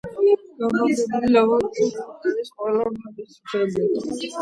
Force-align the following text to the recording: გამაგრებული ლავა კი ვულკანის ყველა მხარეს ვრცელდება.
გამაგრებული 0.61 1.29
ლავა 1.35 1.59
კი 1.77 1.87
ვულკანის 1.99 2.53
ყველა 2.59 2.91
მხარეს 2.99 3.41
ვრცელდება. 3.41 4.09